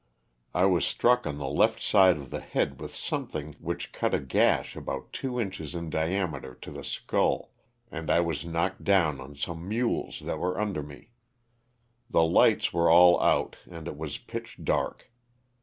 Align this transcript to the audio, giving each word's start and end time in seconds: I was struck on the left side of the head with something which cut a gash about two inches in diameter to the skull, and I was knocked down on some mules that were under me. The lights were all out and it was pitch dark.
I 0.55 0.65
was 0.65 0.83
struck 0.83 1.27
on 1.27 1.37
the 1.37 1.47
left 1.47 1.79
side 1.79 2.17
of 2.17 2.31
the 2.31 2.39
head 2.39 2.79
with 2.79 2.95
something 2.95 3.53
which 3.59 3.91
cut 3.93 4.15
a 4.15 4.19
gash 4.19 4.75
about 4.75 5.13
two 5.13 5.39
inches 5.39 5.75
in 5.75 5.91
diameter 5.91 6.55
to 6.55 6.71
the 6.71 6.83
skull, 6.83 7.51
and 7.91 8.09
I 8.09 8.19
was 8.19 8.43
knocked 8.43 8.83
down 8.83 9.21
on 9.21 9.35
some 9.35 9.69
mules 9.69 10.19
that 10.21 10.39
were 10.39 10.59
under 10.59 10.81
me. 10.81 11.11
The 12.09 12.23
lights 12.23 12.73
were 12.73 12.89
all 12.89 13.21
out 13.21 13.57
and 13.69 13.87
it 13.87 13.95
was 13.95 14.17
pitch 14.17 14.61
dark. 14.63 15.11